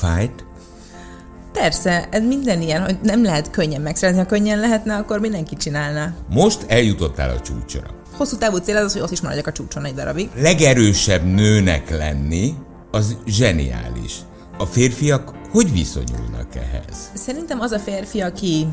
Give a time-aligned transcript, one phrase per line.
[0.00, 0.44] Dogfight?
[1.52, 4.20] Persze, ez minden ilyen, hogy nem lehet könnyen megszerezni.
[4.20, 6.14] Ha könnyen lehetne, akkor mindenki csinálná.
[6.28, 7.82] Most eljutottál a csúcsra.
[8.16, 10.30] Hosszú távú cél az, hogy ott is maradjak a csúcson egy darabig.
[10.36, 12.54] Legerősebb nőnek lenni,
[12.90, 14.14] az zseniális.
[14.58, 17.10] A férfiak hogy viszonyulnak ehhez?
[17.14, 18.66] Szerintem az a férfi, aki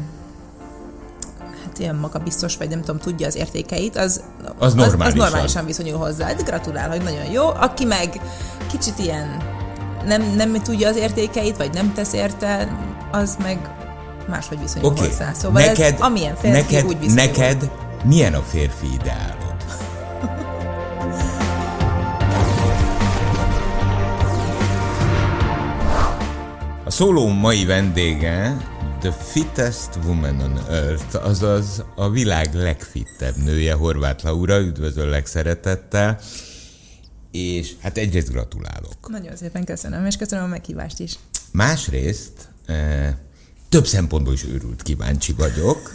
[1.64, 4.24] hát ilyen magabiztos, vagy nem tudom, tudja az értékeit, az,
[4.58, 5.02] Az normálisan.
[5.02, 6.26] az, az normálisan viszonyul hozzá.
[6.26, 7.48] Hát gratulál, hogy nagyon jó.
[7.48, 8.22] Aki meg
[8.72, 9.57] kicsit ilyen
[10.08, 12.78] nem, nem tudja az értékeit, vagy nem tesz érte,
[13.12, 13.70] az meg
[14.28, 15.34] máshogy viszonyul Oké, hozzá.
[15.34, 17.26] Szóval neked, ez, amilyen férfi, neked, úgy viszonyul.
[17.26, 17.72] neked
[18.04, 19.36] milyen a férfi ideálod?
[26.86, 28.58] A szóló mai vendége
[29.02, 36.20] The Fittest Woman on Earth, azaz a világ legfittebb nője, Horváth Laura, üdvözöllek szeretettel,
[37.32, 39.10] és hát egyrészt gratulálok.
[39.10, 41.20] Nagyon szépen köszönöm, és köszönöm a meghívást is.
[41.52, 43.16] Másrészt eh,
[43.70, 45.92] több szempontból is őrült kíváncsi vagyok.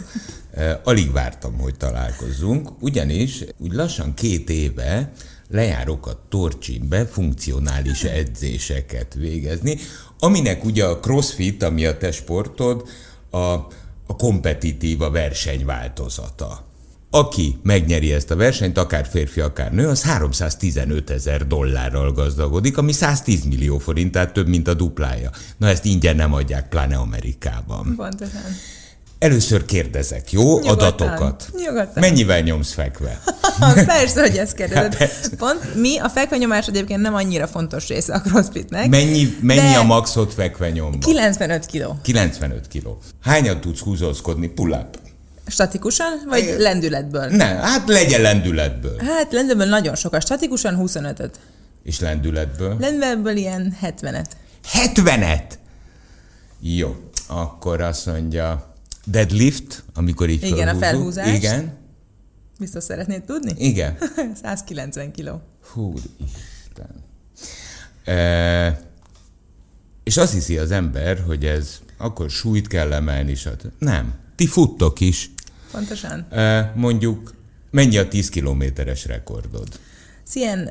[0.51, 5.11] Eh, alig vártam, hogy találkozzunk, ugyanis úgy lassan két éve
[5.49, 9.77] lejárok a Torcsinbe funkcionális edzéseket végezni,
[10.19, 12.89] aminek ugye a crossfit, ami a te sportod,
[13.29, 16.72] a, a kompetitív, a verseny változata.
[17.15, 22.91] Aki megnyeri ezt a versenyt, akár férfi, akár nő, az 315 ezer dollárral gazdagodik, ami
[22.91, 25.29] 110 millió forint, tehát több, mint a duplája.
[25.57, 27.93] Na ezt ingyen nem adják, pláne Amerikában.
[27.97, 28.41] Pontosan.
[29.19, 30.59] Először kérdezek, jó?
[30.59, 30.87] Nyugodtan.
[30.87, 31.49] Adatokat.
[31.57, 31.93] Nyugodtan.
[31.95, 33.21] Mennyivel nyomsz fekve?
[33.85, 34.97] Persze, hogy ezt kérdezed.
[34.97, 35.29] Persze.
[35.37, 38.89] Pont mi, a fekvenyomás egyébként nem annyira fontos része a crossfitnek.
[38.89, 40.97] Mennyi, mennyi a maxot fekve nyomva?
[40.97, 41.97] 95 kiló.
[42.01, 42.97] 95 kiló.
[43.21, 44.47] Hányat tudsz húzózkodni?
[44.47, 45.02] Pull up.
[45.47, 47.25] Statikusan, vagy lendületből?
[47.25, 48.95] Ne, hát legyen lendületből.
[48.99, 50.21] Hát lendületből nagyon sokat.
[50.21, 51.39] Statikusan 25-öt.
[51.83, 52.77] És lendületből?
[52.79, 54.25] Lendületből ilyen 70-et.
[54.73, 55.51] 70-et!
[56.59, 56.95] Jó,
[57.27, 58.73] akkor azt mondja,
[59.05, 61.13] deadlift, amikor így Igen, a felhúzunk.
[61.13, 61.35] felhúzás.
[61.35, 61.73] Igen,
[62.59, 63.53] Biztos szeretnéd tudni?
[63.57, 63.97] igen.
[64.43, 65.41] 190 kiló.
[65.73, 65.93] Hú,
[66.25, 67.03] Isten.
[68.17, 68.79] E,
[70.03, 73.71] és azt hiszi az ember, hogy ez akkor súlyt kell emelni, stb.
[73.79, 74.13] Nem.
[74.35, 75.31] Ti futtok is.
[75.73, 76.27] Pontosan.
[76.75, 77.33] Mondjuk,
[77.71, 79.67] mennyi a 10 kilométeres rekordod?
[80.27, 80.69] Ez ilyen,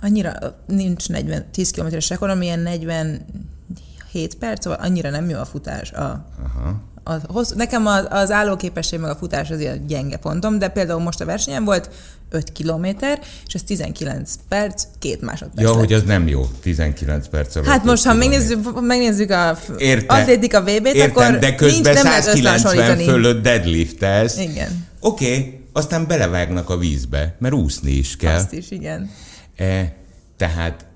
[0.00, 5.92] annyira nincs 40, 10 kilométeres rekordom, ilyen 47 perc, szóval annyira nem jó a futás.
[5.92, 6.82] A, Aha.
[7.04, 11.00] A hossz, nekem az, az állóképesség meg a futás az ilyen gyenge pontom, de például
[11.00, 11.90] most a versenyen volt
[12.30, 15.78] 5 kilométer, és ez 19 perc, 2 másodperc Ja, lett.
[15.78, 17.68] hogy az nem jó, 19 perc alatt.
[17.68, 20.14] Hát most, ha megnézzük, megnézzük a Érte.
[20.14, 23.04] atlétika VB-t, Értem, akkor de közben nincs, nem lehet 190 összehasonlítani.
[23.04, 24.38] fölött deadliftelsz.
[24.38, 28.34] Igen, Oké, okay, aztán belevágnak a vízbe, mert úszni is kell.
[28.34, 29.10] azt is, igen.
[29.56, 29.96] E,
[30.36, 30.86] tehát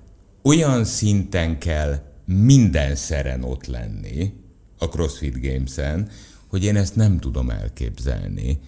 [0.43, 1.95] olyan szinten kell
[2.25, 4.33] minden szeren ott lenni
[4.79, 6.09] a CrossFit Games-en,
[6.47, 8.59] hogy én ezt nem tudom elképzelni,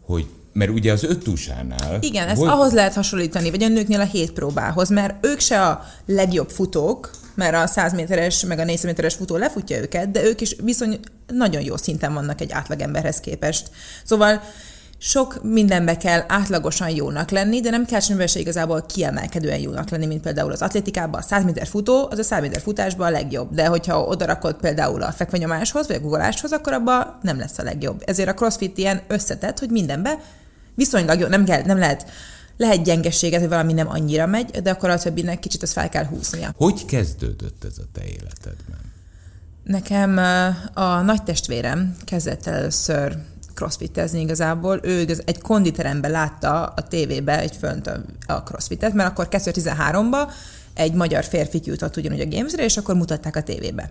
[0.00, 1.98] hogy mert ugye az öttusánál...
[2.00, 5.84] Igen, ezt ahhoz lehet hasonlítani, vagy a nőknél a hét próbához, mert ők se a
[6.06, 10.40] legjobb futók, mert a 100 méteres, meg a 400 méteres futó lefutja őket, de ők
[10.40, 13.70] is viszony nagyon jó szinten vannak egy átlagemberhez képest.
[14.04, 14.42] Szóval
[15.06, 20.06] sok mindenbe kell átlagosan jónak lenni, de nem kell semmiben se igazából kiemelkedően jónak lenni,
[20.06, 23.54] mint például az atlétikában a 100 méter futó, az a 100 méter futásban a legjobb.
[23.54, 28.02] De hogyha odarakod például a fekvenyomáshoz, vagy a guggoláshoz, akkor abban nem lesz a legjobb.
[28.06, 30.20] Ezért a crossfit ilyen összetett, hogy mindenbe
[30.74, 32.10] viszonylag jó, nem, kell, nem lehet,
[32.56, 36.04] lehet gyengességet, hogy valami nem annyira megy, de akkor a többinek kicsit ezt fel kell
[36.04, 36.52] húznia.
[36.56, 38.78] Hogy kezdődött ez a te életedben?
[39.64, 40.18] Nekem
[40.74, 43.16] a nagy testvérem kezdett el először
[43.56, 44.80] crossfitezni igazából.
[44.82, 47.90] Ő igaz, egy konditeremben látta a tévébe egy fönt
[48.26, 50.30] a, crossfitet, mert akkor 2013-ban
[50.74, 53.90] egy magyar férfi jutott ugyanúgy a Gamesre, és akkor mutatták a tévébe.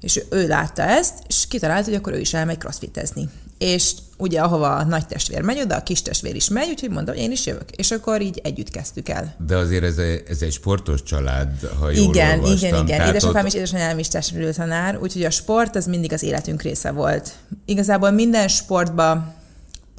[0.00, 3.28] És ő látta ezt, és kitalálta, hogy akkor ő is elmegy crossfitezni.
[3.58, 7.14] És ugye ahova a nagy testvér megy, oda a kis testvér is megy, úgyhogy mondom,
[7.14, 7.70] én is jövök.
[7.70, 9.34] És akkor így együtt kezdtük el.
[9.46, 12.56] De azért ez egy, ez egy sportos család, ha jól Igen, olvastam.
[12.56, 12.86] igen, igen.
[12.86, 16.62] Tehát Édesapám ott- és édesanyám is testről tanár, úgyhogy a sport az mindig az életünk
[16.62, 17.32] része volt.
[17.64, 19.34] Igazából minden sportba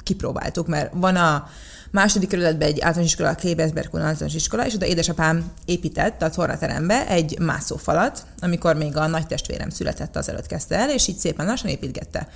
[0.02, 1.48] kipróbáltuk, mert van a
[1.90, 7.08] második kerületben egy általános iskola, a Klebersberg általános iskola, és oda édesapám épített a tornaterembe
[7.08, 11.70] egy mászófalat, amikor még a nagy testvérem született, azelőtt kezdte el, és így szépen lassan
[11.70, 12.28] építgette.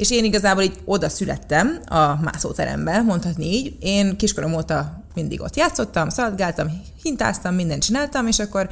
[0.00, 3.76] És én igazából így oda születtem a mászóterembe, mondhatni így.
[3.80, 8.68] Én kiskorom óta mindig ott játszottam, szaladgáltam, hintáztam, mindent csináltam, és akkor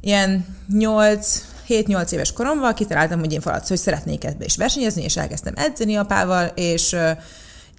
[0.00, 5.16] ilyen 8 7-8 éves koromban kitaláltam, hogy én falat, hogy szeretnék ebbe is versenyezni, és
[5.16, 6.96] elkezdtem edzeni apával, és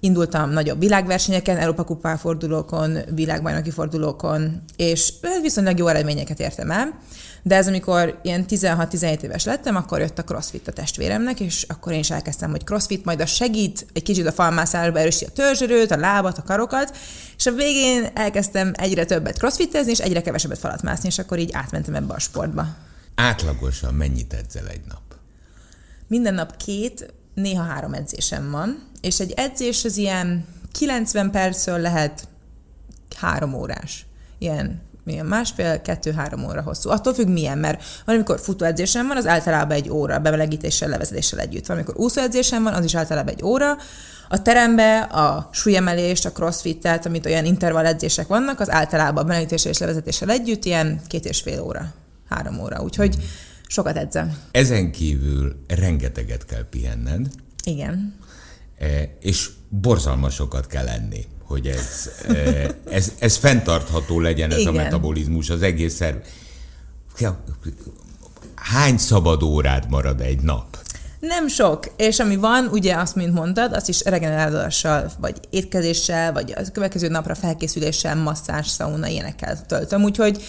[0.00, 5.12] indultam nagyobb világversenyeken, Európa kupá fordulókon, világbajnoki fordulókon, és
[5.42, 6.98] viszonylag jó eredményeket értem el.
[7.42, 11.92] De ez amikor ilyen 16-17 éves lettem, akkor jött a crossfit a testvéremnek, és akkor
[11.92, 15.90] én is elkezdtem, hogy crossfit, majd a segít egy kicsit a falmászásba erősíti a törzsörőt,
[15.90, 16.96] a lábat, a karokat,
[17.36, 21.50] és a végén elkezdtem egyre többet crossfitezni, és egyre kevesebbet falat mászni, és akkor így
[21.52, 22.66] átmentem ebbe a sportba.
[23.14, 25.00] Átlagosan mennyit edzel egy nap?
[26.06, 32.28] Minden nap két, néha három edzésem van, és egy edzés az ilyen 90 percről lehet
[33.16, 34.06] három órás.
[34.38, 36.90] Ilyen milyen másfél, kettő-három óra hosszú.
[36.90, 41.66] Attól függ milyen, mert van, amikor futóedzésem van, az általában egy óra, bemelegítéssel, levezetéssel együtt.
[41.66, 43.76] Van, amikor úszóedzésem van, az is általában egy óra.
[44.28, 49.70] A terembe a súlyemelést, a crossfit, tehát amit olyan intervall edzések vannak, az általában bemelegítéssel
[49.70, 51.92] és levezetéssel együtt ilyen két és fél óra,
[52.28, 52.82] három óra.
[52.82, 53.16] Úgyhogy
[53.66, 54.38] sokat edzem.
[54.50, 57.26] Ezen kívül rengeteget kell pihenned.
[57.64, 58.14] Igen.
[58.78, 62.10] E, és borzalmasokat kell enni hogy ez,
[62.90, 64.74] ez, ez fenntartható legyen ez Igen.
[64.74, 66.16] a metabolizmus, az egész szerv.
[68.54, 70.78] Hány szabad órád marad egy nap?
[71.20, 76.54] Nem sok, és ami van, ugye azt, mint mondtad, azt is regenerálással, vagy étkezéssel, vagy
[76.56, 80.42] a következő napra felkészüléssel, masszás, szauna, ilyenekkel töltöm, úgyhogy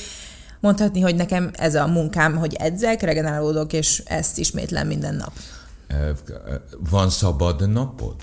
[0.59, 5.31] mondhatni, hogy nekem ez a munkám, hogy edzek, regenerálódok, és ezt ismétlem minden nap.
[6.89, 8.15] Van szabad napod?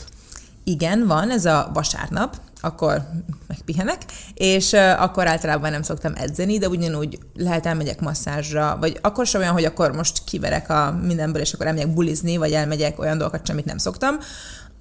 [0.64, 3.02] Igen, van, ez a vasárnap, akkor
[3.46, 4.02] megpihenek,
[4.34, 9.52] és akkor általában nem szoktam edzeni, de ugyanúgy lehet elmegyek masszázsra, vagy akkor sem olyan,
[9.52, 13.64] hogy akkor most kiverek a mindenből, és akkor elmegyek bulizni, vagy elmegyek olyan dolgokat, amit
[13.64, 14.18] nem szoktam.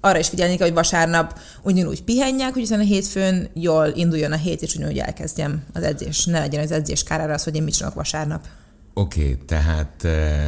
[0.00, 4.62] Arra is figyelni kell, hogy vasárnap ugyanúgy pihenjek, hogy utána hétfőn jól induljon a hét,
[4.62, 6.24] és ugyanúgy elkezdjem az edzés.
[6.24, 8.46] Ne legyen az edzés kárára az, hogy én mit csinálok vasárnap.
[8.94, 10.46] Oké, okay, tehát eh,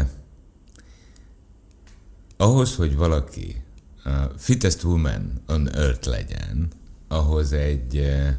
[2.39, 3.63] ahhoz, hogy valaki
[4.05, 6.69] uh, fittest woman on earth legyen,
[7.09, 8.35] ahhoz egy eh,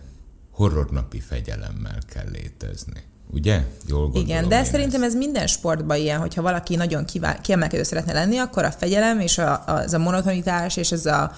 [0.52, 3.04] horrornapi fegyelemmel kell létezni.
[3.32, 3.66] Ugye?
[3.88, 5.12] Jól gondolom Igen, de szerintem ezt.
[5.12, 7.06] ez minden sportban ilyen, hogyha valaki nagyon
[7.42, 11.32] kiemelkedő szeretne lenni, akkor a fegyelem és a, a, az a monotonitás és ez a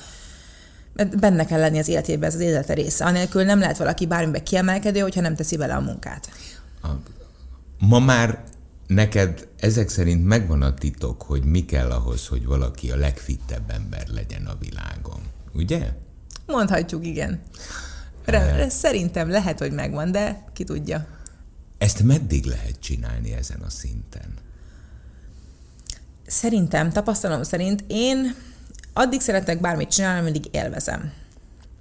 [1.20, 3.06] benne kell lenni az életében, ez az élete része.
[3.06, 6.30] Anélkül nem lehet valaki bármibe kiemelkedő, hogyha nem teszi bele a munkát.
[6.84, 6.88] A,
[7.80, 8.44] ma már
[8.94, 14.08] neked ezek szerint megvan a titok, hogy mi kell ahhoz, hogy valaki a legfittebb ember
[14.08, 15.20] legyen a világon.
[15.54, 15.90] Ugye?
[16.46, 17.42] Mondhatjuk, igen.
[18.26, 21.08] Re- szerintem lehet, hogy megvan, de ki tudja.
[21.78, 24.34] Ezt meddig lehet csinálni ezen a szinten?
[26.28, 28.36] Szerintem, tapasztalom szerint én
[28.94, 31.12] addig szeretek bármit csinálni, ameddig élvezem.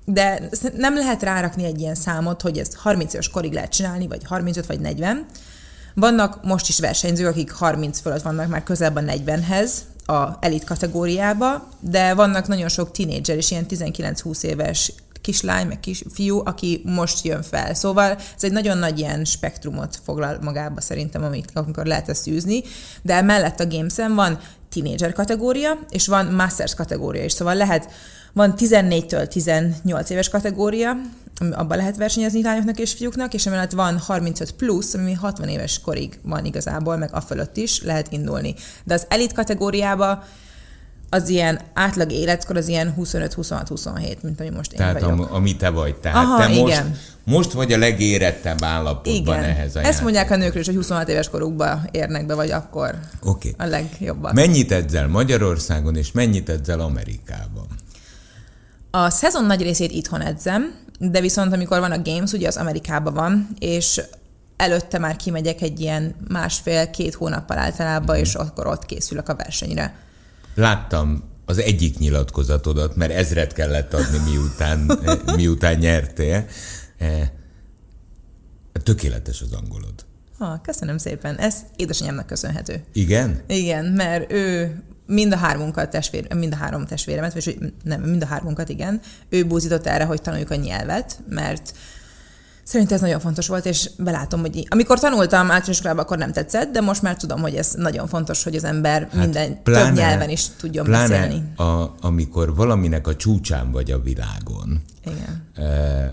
[0.04, 4.24] De nem lehet rárakni egy ilyen számot, hogy ezt 30 éves korig lehet csinálni, vagy
[4.24, 5.26] 35 vagy 40.
[5.94, 9.70] Vannak most is versenyzők, akik 30 fölött vannak már közelebb a 40-hez,
[10.06, 16.42] a elit kategóriába, de vannak nagyon sok tinédzser és ilyen 19-20 éves kislány, meg kisfiú,
[16.44, 17.74] aki most jön fel.
[17.74, 22.62] Szóval ez egy nagyon nagy ilyen spektrumot foglal magába szerintem, amit amikor lehet ezt űzni,
[23.02, 24.38] de mellett a Gamesen van
[24.70, 27.90] tínédzser kategória, és van Masters kategória is, szóval lehet,
[28.32, 30.96] van 14-től 18 éves kategória,
[31.50, 36.18] abban lehet versenyezni lányoknak és fiúknak, és emellett van 35 plusz, ami 60 éves korig
[36.22, 38.54] van igazából, meg a fölött is lehet indulni.
[38.84, 40.24] De az elit kategóriába
[41.10, 45.10] az ilyen átlag életkor az ilyen 25-26-27, mint ami most én Tehát vagyok.
[45.10, 45.96] Am, ami te vagy.
[45.96, 46.96] Tehát Aha, te most, igen.
[47.24, 49.50] most vagy a legérettebb állapotban igen.
[49.50, 52.94] ehhez a Ezt mondják a nőkről is, hogy 26 éves korukba érnek be, vagy akkor
[53.22, 53.54] okay.
[53.58, 54.34] a legjobban.
[54.34, 57.66] Mennyit edzel Magyarországon, és mennyit edzel Amerikában?
[58.90, 63.14] A szezon nagy részét itthon edzem, de viszont amikor van a Games, ugye az Amerikában
[63.14, 64.00] van, és
[64.56, 69.94] előtte már kimegyek egy ilyen másfél-két hónappal általában, és akkor ott készülök a versenyre.
[70.54, 74.98] Láttam az egyik nyilatkozatodat, mert ezret kellett adni, miután,
[75.36, 76.46] miután nyertél.
[76.98, 77.32] E,
[78.84, 79.94] tökéletes az angolod.
[80.38, 81.36] Ha, köszönöm szépen.
[81.36, 82.84] Ez édesanyámnak köszönhető.
[82.92, 83.40] Igen?
[83.46, 84.74] Igen, mert ő
[85.10, 89.44] mind a hármunkat testvér, mind a három testvéremet, vagy nem, mind a hármunkat, igen, ő
[89.44, 91.72] búzított erre, hogy tanuljuk a nyelvet, mert
[92.62, 96.72] Szerintem ez nagyon fontos volt, és belátom, hogy amikor tanultam általános iskolában, akkor nem tetszett,
[96.72, 99.96] de most már tudom, hogy ez nagyon fontos, hogy az ember hát minden pláne, több
[99.96, 101.52] nyelven is tudjon pláne beszélni.
[101.56, 105.46] A, amikor valaminek a csúcsán vagy a világon, Igen.
[105.54, 106.10] Eh,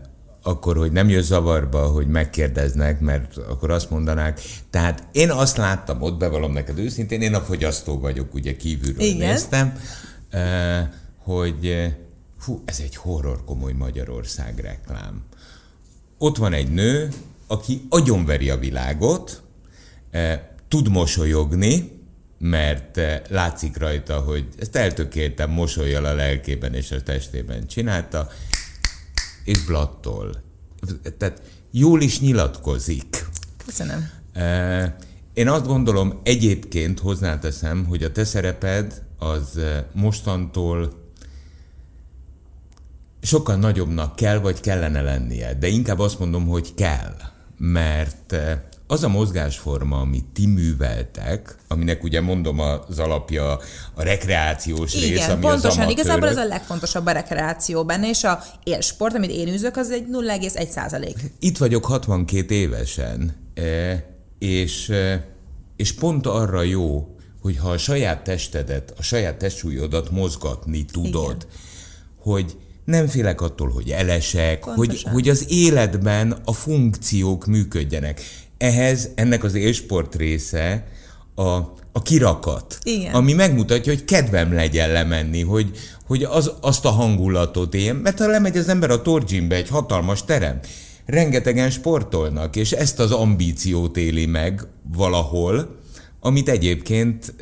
[0.48, 4.42] akkor, hogy nem jössz zavarba, hogy megkérdeznek, mert akkor azt mondanák.
[4.70, 9.30] Tehát én azt láttam, ott bevallom neked őszintén, én a fogyasztó vagyok, ugye kívülről Igen.
[9.30, 9.80] néztem,
[11.18, 11.94] hogy
[12.40, 15.24] fú, ez egy horror komoly Magyarország reklám.
[16.18, 17.10] Ott van egy nő,
[17.48, 19.42] aki agyonveri a világot,
[20.68, 21.96] tud mosolyogni,
[22.40, 23.00] mert
[23.30, 28.30] látszik rajta, hogy ezt eltökéltem mosolyjal a lelkében és a testében csinálta,
[29.48, 30.44] és blattól.
[31.18, 33.26] Tehát jól is nyilatkozik.
[33.66, 34.10] Köszönöm.
[35.34, 39.60] Én azt gondolom, egyébként hozzáteszem, hogy a te szereped az
[39.94, 41.06] mostantól
[43.22, 45.54] sokkal nagyobbnak kell, vagy kellene lennie.
[45.54, 47.16] De inkább azt mondom, hogy kell.
[47.58, 48.36] Mert
[48.88, 53.52] az a mozgásforma, amit ti műveltek, aminek ugye mondom az alapja
[53.94, 55.70] a rekreációs Igen, rész, ami pontosan.
[55.70, 55.92] az amatőrök.
[55.92, 60.06] Igazából ez a legfontosabb a rekreáció benne, és a élsport, amit én űzök, az egy
[60.12, 61.18] 0,1 százalék.
[61.40, 64.06] Itt vagyok 62 évesen, e,
[64.40, 65.28] és, e,
[65.76, 71.58] és pont arra jó, hogy ha a saját testedet, a saját testsúlyodat mozgatni tudod, Igen.
[72.18, 78.22] hogy nem félek attól, hogy elesek, hogy, hogy az életben a funkciók működjenek.
[78.58, 80.88] Ehhez ennek az élsport része
[81.36, 81.44] a,
[81.92, 83.14] a kirakat, Igen.
[83.14, 85.72] ami megmutatja, hogy kedvem legyen lemenni, hogy,
[86.08, 90.26] hogy az, azt a hangulatot éljen, mert ha lemegy az ember a torgymbe, egy hatalmas
[90.26, 90.60] terem,
[91.06, 95.76] rengetegen sportolnak, és ezt az ambíciót éli meg valahol,
[96.20, 97.34] amit egyébként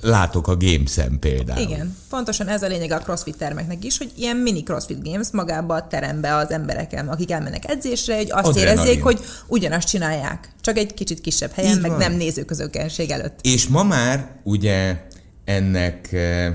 [0.00, 1.60] látok a Games-en például.
[1.60, 5.74] Igen, pontosan ez a lényeg a CrossFit termeknek is, hogy ilyen mini CrossFit Games magába
[5.74, 8.78] a terembe az emberekkel, akik elmennek edzésre, hogy azt Adrenalin.
[8.78, 11.98] érezzék, hogy ugyanazt csinálják, csak egy kicsit kisebb helyen, Így meg van.
[11.98, 13.38] nem nézőközönkenség előtt.
[13.42, 14.96] És ma már ugye
[15.44, 16.52] ennek eh,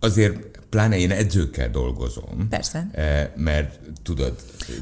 [0.00, 0.36] azért
[0.70, 2.46] pláne én edzőkkel dolgozom.
[2.50, 2.88] Persze.
[2.92, 4.34] Eh, mert tudod,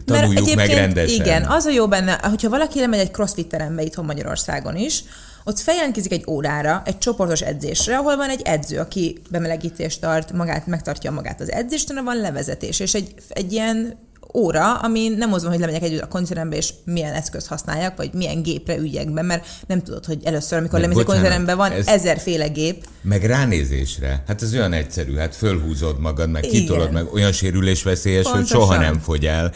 [0.04, 1.24] tanuljuk meg rendesen.
[1.24, 5.04] Igen, az a jó benne, hogyha valaki lemegy egy crossfit terembe itthon Magyarországon is,
[5.44, 10.66] ott feljelentkezik egy órára, egy csoportos edzésre, ahol van egy edző, aki bemelegítést tart, magát,
[10.66, 15.50] megtartja magát az edzést, van levezetés, és egy, egy ilyen óra, ami nem az van,
[15.50, 19.46] hogy lemegyek együtt a kondicionerembe, és milyen eszköz használjak, vagy milyen gépre üljek be, mert
[19.66, 22.86] nem tudod, hogy először, amikor lemész a kondicionerembe, van ez ezerféle gép.
[23.02, 24.22] Meg ránézésre.
[24.26, 26.60] Hát ez olyan egyszerű, hát fölhúzod magad, meg Igen.
[26.60, 29.52] kitolod, meg olyan sérülés veszélyes, hogy soha nem fogy el.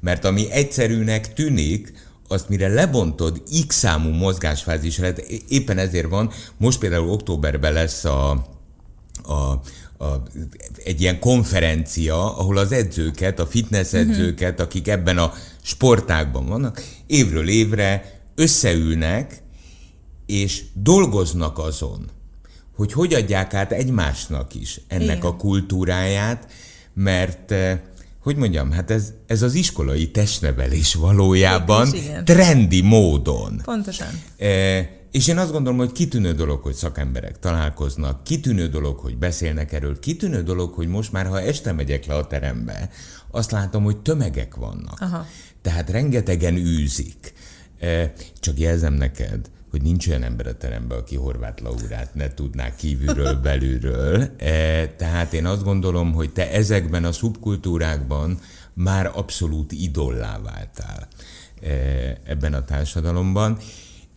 [0.00, 1.92] Mert ami egyszerűnek tűnik,
[2.28, 8.30] azt mire lebontod x számú mozgásfázisra, hát éppen ezért van, most például októberben lesz a,
[9.22, 9.32] a,
[9.98, 10.22] a,
[10.84, 14.00] egy ilyen konferencia, ahol az edzőket, a fitness mhm.
[14.10, 19.42] edzőket, akik ebben a sportágban vannak, évről évre összeülnek,
[20.26, 22.10] és dolgoznak azon,
[22.76, 25.30] hogy hogy adják át egymásnak is ennek Igen.
[25.30, 26.50] a kultúráját,
[26.94, 27.80] mert eh,
[28.24, 33.60] hogy mondjam, hát ez, ez az iskolai testnevelés valójában is, trendi módon.
[33.64, 34.08] Pontosan.
[34.38, 34.48] E,
[35.10, 39.98] és én azt gondolom, hogy kitűnő dolog, hogy szakemberek találkoznak, kitűnő dolog, hogy beszélnek erről,
[39.98, 42.90] kitűnő dolog, hogy most már, ha este megyek le a terembe,
[43.30, 45.00] azt látom, hogy tömegek vannak.
[45.00, 45.26] Aha.
[45.62, 47.32] Tehát rengetegen űzik.
[47.80, 52.74] E, csak jelzem neked, hogy nincs olyan ember a teremben, aki Horváth Laurát ne tudná
[52.74, 54.30] kívülről, belülről.
[54.36, 58.38] E, tehát én azt gondolom, hogy te ezekben a szubkultúrákban
[58.74, 61.08] már abszolút idollá váltál
[61.62, 61.68] e,
[62.24, 63.58] ebben a társadalomban,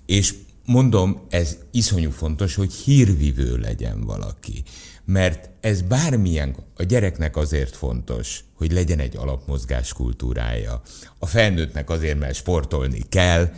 [0.05, 0.33] és
[0.65, 4.63] mondom, ez iszonyú fontos, hogy hírvivő legyen valaki.
[5.05, 10.81] Mert ez bármilyen, a gyereknek azért fontos, hogy legyen egy alapmozgás kultúrája.
[11.19, 13.49] A felnőttnek azért, mert sportolni kell,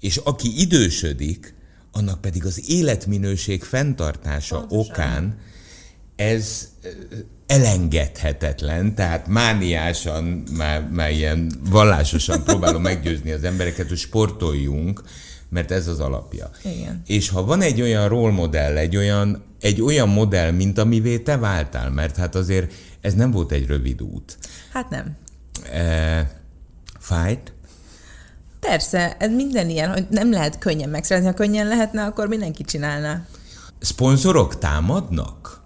[0.00, 1.54] és aki idősödik,
[1.92, 4.90] annak pedig az életminőség fenntartása Pontosan.
[4.90, 5.38] okán
[6.16, 6.68] ez
[7.46, 10.24] elengedhetetlen, tehát mániásan,
[10.56, 15.02] már, már ilyen vallásosan próbálom meggyőzni az embereket, hogy sportoljunk,
[15.48, 16.50] mert ez az alapja.
[16.64, 17.02] Igen.
[17.06, 21.90] És ha van egy olyan rólmodell, egy olyan, egy olyan modell, mint amivé te váltál,
[21.90, 24.38] mert hát azért ez nem volt egy rövid út.
[24.72, 25.16] Hát nem.
[25.72, 26.40] E,
[26.98, 27.52] fájt?
[28.68, 31.28] Persze, ez minden ilyen, hogy nem lehet könnyen megszerezni.
[31.28, 33.22] Ha könnyen lehetne, akkor mindenki csinálná.
[33.78, 35.64] Szponzorok támadnak?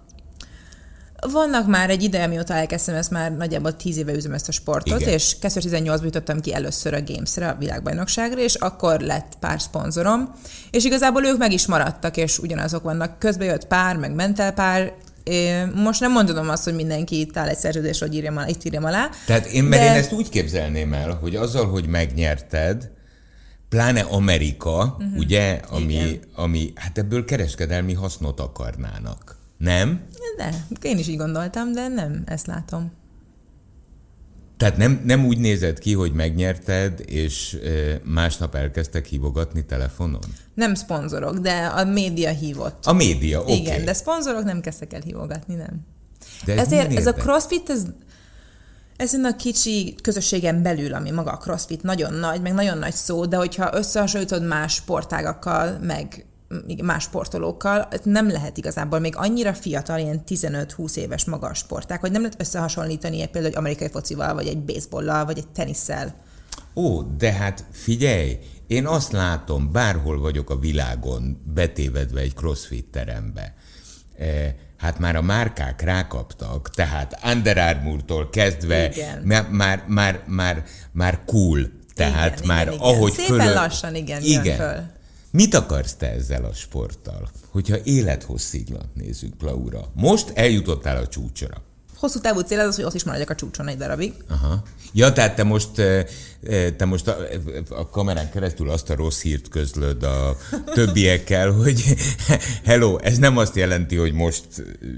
[1.31, 4.99] Vannak már egy ideje, mióta elkezdtem, ezt már nagyjából tíz éve üzem ezt a sportot,
[5.01, 5.13] Igen.
[5.13, 10.31] és 2018-ban jutottam ki először a Games-re, a világbajnokságra, és akkor lett pár szponzorom,
[10.71, 13.19] és igazából ők meg is maradtak, és ugyanazok vannak.
[13.19, 14.93] Közben jött pár, meg ment el pár,
[15.75, 18.83] most nem mondom azt, hogy mindenki itt áll egy szerződés, hogy írjam alá, itt írjam
[18.83, 19.09] alá.
[19.25, 19.89] Tehát én, mert de...
[19.89, 22.89] én ezt úgy képzelném el, hogy azzal, hogy megnyerted,
[23.69, 25.17] pláne Amerika, uh-huh.
[25.17, 29.37] ugye, ami, ami, hát ebből kereskedelmi hasznot akarnának.
[29.57, 30.01] Nem?
[30.37, 32.91] De, én is így gondoltam, de nem, ezt látom.
[34.61, 37.57] Tehát nem, nem úgy nézett ki, hogy megnyerted, és
[38.03, 40.21] másnap elkezdtek hívogatni telefonon?
[40.53, 42.85] Nem szponzorok, de a média hívott.
[42.85, 43.51] A média, oké.
[43.51, 43.63] Okay.
[43.63, 45.85] Igen, de szponzorok nem kezdtek el hívogatni, nem.
[46.45, 47.83] De ez Ezért ez a crossfit, ez,
[48.95, 53.25] ez a kicsi közösségen belül, ami maga a crossfit nagyon nagy, meg nagyon nagy szó,
[53.25, 56.25] de hogyha összehasonlítod más sportágakkal, meg
[56.83, 62.21] más sportolókkal, nem lehet igazából még annyira fiatal, ilyen 15-20 éves magas sporták, hogy nem
[62.21, 66.15] lehet összehasonlítani egy például egy amerikai focival, vagy egy baseballlal, vagy egy tenisszel.
[66.75, 73.55] Ó, de hát figyelj, én azt látom, bárhol vagyok a világon, betévedve egy crossfit terembe,
[74.17, 79.21] eh, hát már a márkák rákaptak, tehát Under Armour-tól kezdve Igen.
[79.23, 82.85] már, már, már, már, már cool, tehát Igen, már igen, igen.
[82.85, 84.99] ahogy Szépen fölö- lassan, igen, jön föl.
[85.31, 87.29] Mit akarsz te ezzel a sporttal?
[87.49, 89.91] Hogyha élethossziglant nézzük, Laura.
[89.93, 91.61] Most eljutottál a csúcsra.
[91.97, 94.13] Hosszú távú cél az, hogy ott is maradjak a csúcson egy darabig.
[94.29, 94.63] Aha.
[94.93, 96.05] Ja, tehát te most, eh,
[96.43, 97.17] eh, te most a,
[97.69, 100.37] a kamerán keresztül azt a rossz hírt közlöd a
[100.75, 101.83] többiekkel, hogy
[102.65, 104.45] hello, ez nem azt jelenti, hogy most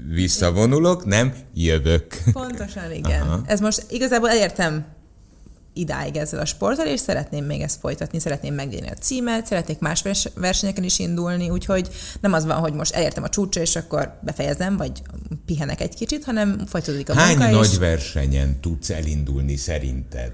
[0.08, 2.06] visszavonulok, nem, jövök.
[2.32, 3.20] Pontosan, igen.
[3.20, 3.40] Aha.
[3.46, 4.93] Ez most igazából elértem
[5.74, 10.02] idáig ezzel a sporttal, és szeretném még ezt folytatni, szeretném megnyerni a címet, szeretnék más
[10.02, 11.88] vers- versenyeken is indulni, úgyhogy
[12.20, 15.02] nem az van, hogy most elértem a csúcsra, és akkor befejezem, vagy
[15.46, 20.32] pihenek egy kicsit, hanem folytatódik a Hány munka, nagy és versenyen tudsz elindulni szerinted?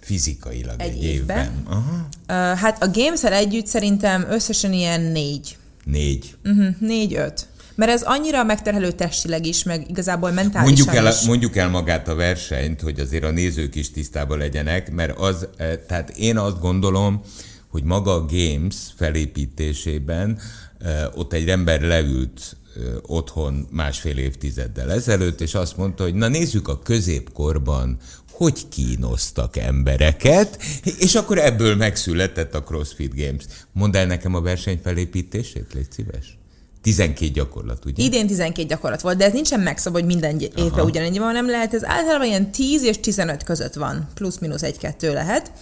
[0.00, 1.38] Fizikailag egy, Egy évben?
[1.38, 1.62] évben?
[1.64, 2.08] Aha.
[2.52, 5.56] uh, hát a games együtt szerintem összesen ilyen négy.
[5.84, 6.36] Négy.
[6.44, 7.46] Uh-huh, négy-öt.
[7.80, 11.26] Mert ez annyira megterhelő testileg is, meg igazából mentálisan Mondjuk el, is.
[11.26, 15.78] mondjuk el magát a versenyt, hogy azért a nézők is tisztában legyenek, mert az, eh,
[15.86, 17.20] tehát én azt gondolom,
[17.68, 20.38] hogy maga a Games felépítésében
[20.78, 26.28] eh, ott egy ember leült eh, otthon másfél évtizeddel ezelőtt, és azt mondta, hogy na
[26.28, 27.96] nézzük a középkorban,
[28.30, 30.62] hogy kínoztak embereket,
[30.98, 33.44] és akkor ebből megszületett a CrossFit Games.
[33.72, 36.38] Mondd el nekem a verseny felépítését, légy szíves.
[36.82, 38.04] 12 gyakorlat, ugye?
[38.04, 41.74] Idén 12 gyakorlat volt, de ez nincsen megszabva, hogy minden évben ugyanennyi van, nem lehet.
[41.74, 45.52] Ez általában ilyen 10 és 15 között van, plusz-minusz egy-kettő lehet.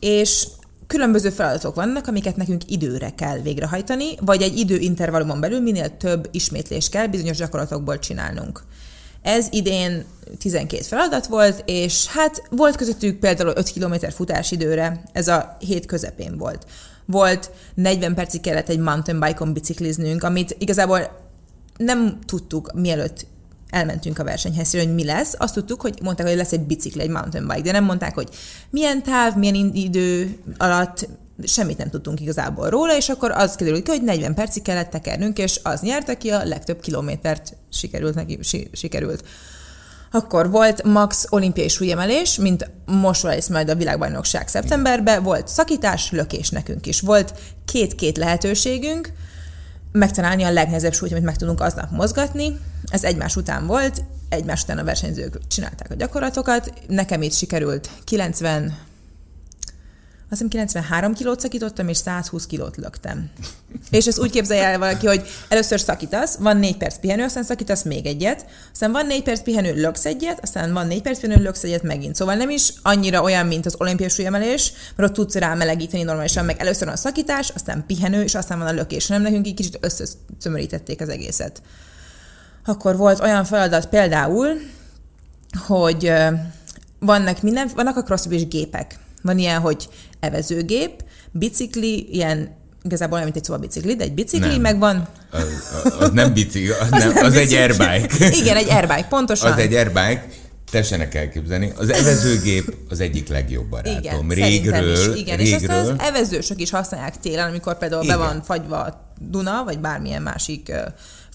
[0.00, 0.46] És
[0.86, 6.88] különböző feladatok vannak, amiket nekünk időre kell végrehajtani, vagy egy időintervallumon belül minél több ismétlés
[6.88, 8.62] kell bizonyos gyakorlatokból csinálnunk.
[9.22, 10.04] Ez idén
[10.38, 16.38] 12 feladat volt, és hát volt közöttük például 5 km futásidőre, ez a hét közepén
[16.38, 16.66] volt.
[17.06, 21.22] Volt 40 percig kellett egy mountain bike-on bicikliznünk, amit igazából
[21.76, 23.26] nem tudtuk mielőtt
[23.70, 25.34] elmentünk a versenyhez, hogy mi lesz.
[25.38, 28.28] Azt tudtuk, hogy mondták, hogy lesz egy bicikli, egy mountain bike, de nem mondták, hogy
[28.70, 31.08] milyen táv, milyen idő alatt,
[31.42, 35.38] semmit nem tudtunk igazából róla, és akkor az kiderült ki, hogy 40 percig kellett tekernünk,
[35.38, 39.24] és az nyert, aki a legtöbb kilométert sikerült neki, si, sikerült.
[40.14, 46.50] Akkor volt max olimpiai súlyemelés, mint most lesz majd a világbajnokság szeptemberben, volt szakítás, lökés
[46.50, 47.00] nekünk is.
[47.00, 49.12] Volt két-két lehetőségünk,
[49.92, 52.58] megtalálni a legnehezebb súlyt, amit meg tudunk aznap mozgatni.
[52.90, 56.72] Ez egymás után volt, egymás után a versenyzők csinálták a gyakorlatokat.
[56.88, 58.78] Nekem itt sikerült 90,
[60.30, 63.30] azt hiszem 93 kilót szakítottam, és 120 kilót löktem.
[63.90, 67.82] És ezt úgy képzelje el valaki, hogy először szakítasz, van 4 perc pihenő, aztán szakítasz
[67.82, 71.62] még egyet, aztán van 4 perc pihenő, löksz egyet, aztán van 4 perc pihenő, löksz
[71.62, 72.14] egyet megint.
[72.14, 76.60] Szóval nem is annyira olyan, mint az olimpiai súlyemelés, mert ott tudsz rámelegíteni normálisan, meg
[76.60, 79.78] először van a szakítás, aztán pihenő, és aztán van a lökés, hanem nekünk így kicsit
[79.80, 81.62] összeszömörítették az egészet.
[82.64, 84.48] Akkor volt olyan feladat például,
[85.66, 86.12] hogy
[86.98, 88.98] vannak minden, vannak a crossfit gépek.
[89.24, 89.88] Van ilyen, hogy
[90.20, 94.60] evezőgép, bicikli, ilyen igazából olyan, mint egy szobabicikli, de egy bicikli, Nem.
[94.60, 95.08] meg van...
[95.30, 98.08] Az, az nem bicikli, az, nem, nem az egy airbike.
[98.40, 99.52] Igen, egy airbike, pontosan.
[99.52, 100.26] Az egy airbike,
[100.70, 101.72] tessenek elképzelni.
[101.76, 104.30] Az evezőgép az egyik legjobb barátom.
[104.30, 105.20] Igen, régről, is.
[105.20, 105.78] Igen, és régről.
[105.78, 108.18] aztán az evezősök is használják télen, amikor például Igen.
[108.18, 110.72] be van fagyva a Duna, vagy bármilyen másik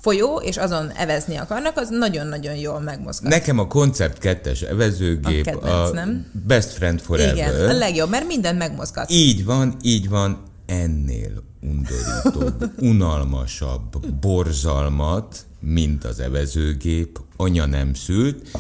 [0.02, 3.30] folyó, és azon evezni akarnak, az nagyon-nagyon jól megmozgat.
[3.32, 6.26] Nekem a Concept 2-es evezőgép A a, kedvenc, nem?
[6.48, 7.34] Best Friend Forever.
[7.36, 9.12] Igen, a legjobb, mert mindent megmozgat.
[9.12, 10.44] Így van, így van.
[10.66, 18.58] Ennél undorítóbb, unalmasabb borzalmat, mint az evezőgép, anya nem szült,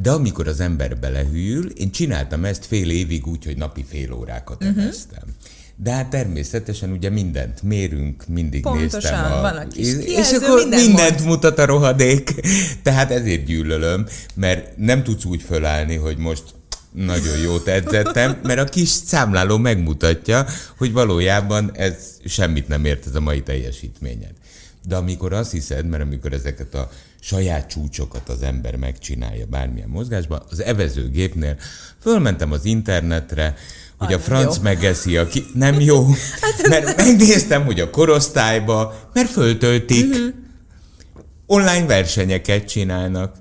[0.00, 4.64] de amikor az ember belehűl, én csináltam ezt fél évig úgy, hogy napi fél órákat
[4.64, 4.78] Mhm.
[4.78, 5.22] eveztem.
[5.76, 9.40] De hát természetesen ugye mindent mérünk, mindig Pontosan, néztem a...
[9.40, 11.28] van a kis és, és akkor mindent mindent mond.
[11.28, 12.34] mutat a rohadék.
[12.82, 16.42] Tehát ezért gyűlölöm, mert nem tudsz úgy fölállni, hogy most
[16.92, 20.46] nagyon jót edzettem, mert a kis számláló megmutatja,
[20.78, 24.32] hogy valójában ez semmit nem ért ez a mai teljesítményed.
[24.88, 26.90] De amikor azt hiszed, mert amikor ezeket a
[27.26, 31.56] saját csúcsokat az ember megcsinálja bármilyen mozgásban, az evezőgépnél
[32.00, 33.54] fölmentem az internetre,
[33.98, 34.62] hogy a franc jó.
[34.62, 36.06] megeszi, aki nem jó,
[36.68, 40.26] mert megnéztem, hogy a korosztályba, mert föltöltik, Mhm.
[41.46, 43.34] online versenyeket csinálnak.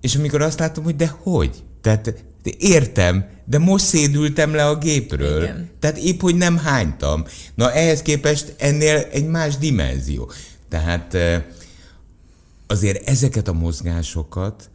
[0.00, 1.62] És amikor azt látom, hogy de hogy?
[1.80, 2.04] Tehát
[2.42, 5.42] De értem, de most szédültem le a gépről.
[5.42, 5.70] Igen.
[5.80, 7.24] Tehát épp, hogy nem hánytam.
[7.54, 10.30] Na ehhez képest ennél egy más dimenzió.
[10.68, 11.42] Tehát eh,
[12.66, 14.70] azért ezeket a mozgásokat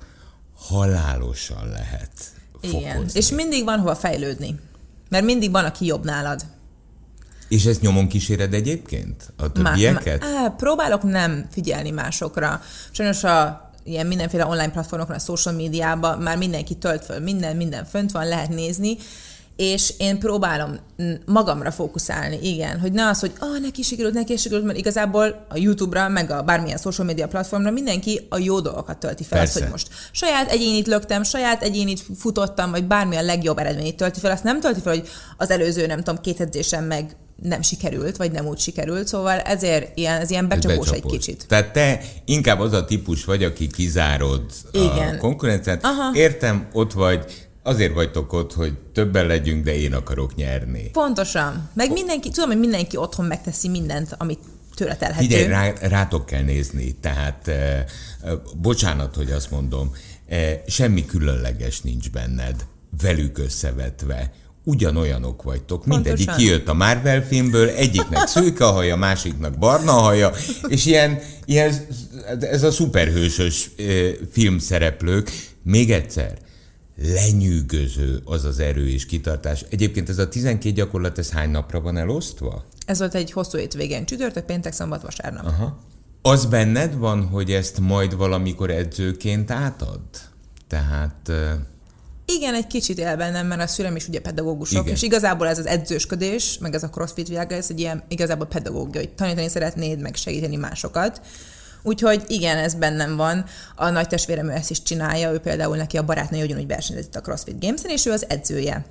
[0.56, 2.12] halálosan lehet
[2.62, 2.80] fokozni.
[2.80, 3.10] Igen.
[3.14, 4.60] És mindig van hova fejlődni.
[5.10, 6.42] Mert mindig van, aki jobb nálad.
[7.50, 9.34] És ezt nyomon kíséred egyébként?
[9.38, 10.24] A többieket?
[10.24, 12.62] Má, má, á, próbálok nem figyelni másokra.
[12.92, 17.86] Sajnos a ilyen mindenféle online platformokon, a social médiában már mindenki tölt föl, minden, minden
[17.86, 18.98] fönt van, lehet nézni,
[19.56, 20.80] és én próbálom
[21.26, 25.58] magamra fókuszálni, igen, hogy ne az, hogy ah, neki sikerült, neki sikerült, mert igazából a
[25.58, 29.42] YouTube-ra, meg a bármilyen social media platformra mindenki a jó dolgokat tölti fel.
[29.42, 34.20] Azt, hogy most saját egyénit löktem, saját egyénit futottam, vagy bármi a legjobb eredményt tölti
[34.20, 34.32] fel.
[34.32, 38.32] Azt nem tölti fel, hogy az előző, nem tudom, két edzésem meg nem sikerült, vagy
[38.32, 41.46] nem úgy sikerült, szóval ezért ilyen, ez ilyen becsapós egy kicsit.
[41.48, 45.16] Tehát te inkább az a típus vagy, aki kizárod Igen.
[45.16, 45.84] a konkurenciát.
[45.84, 46.12] Aha.
[46.14, 47.26] Értem, ott vagy,
[47.64, 50.90] azért vagytok ott, hogy többen legyünk, de én akarok nyerni.
[50.92, 51.70] Pontosan.
[51.74, 54.40] Meg mindenki, tudom, hogy mindenki otthon megteszi mindent, amit
[54.76, 55.26] tőle telhető.
[55.28, 56.96] Figyelj, rá, rátok kell nézni.
[57.02, 57.86] Tehát, eh,
[58.62, 59.92] bocsánat, hogy azt mondom,
[60.28, 62.66] eh, semmi különleges nincs benned,
[63.02, 64.32] velük összevetve
[64.64, 65.86] ugyanolyanok vagytok.
[65.86, 66.38] Mindegyik Pontosan.
[66.38, 70.32] kijött a Marvel filmből, egyiknek szőke a haja, másiknak barna a haja,
[70.68, 71.74] és ilyen, ilyen
[72.40, 73.70] ez a szuperhősös
[74.32, 75.32] filmszereplők.
[75.64, 76.38] Még egyszer,
[77.04, 79.66] lenyűgöző az az erő és kitartás.
[79.70, 82.66] Egyébként ez a 12 gyakorlat, ez hány napra van elosztva?
[82.86, 85.46] Ez volt egy hosszú hétvégén, csütörtök, péntek, szombat, vasárnap.
[85.46, 85.80] Aha.
[86.22, 90.00] Az benned van, hogy ezt majd valamikor edzőként átad?
[90.68, 91.32] Tehát
[92.26, 94.96] igen, egy kicsit él bennem, mert a szülem is ugye pedagógusok, Igen.
[94.96, 99.02] és igazából ez az edzősködés, meg ez a crossfit világ, ez egy ilyen igazából pedagógia,
[99.02, 101.22] hogy tanítani szeretnéd, meg segíteni másokat.
[101.84, 103.46] Úgyhogy igen, ez bennem van.
[103.76, 107.22] A nagy testvérem ő ezt is csinálja, ő például neki a barátnője ugyanúgy versenyzett a
[107.22, 108.86] CrossFit Games-en, és ő az edzője.